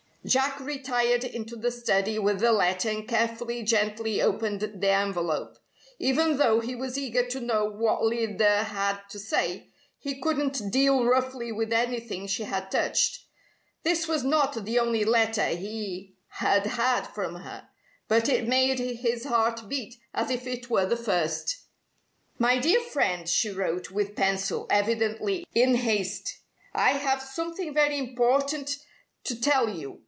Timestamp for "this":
13.81-14.07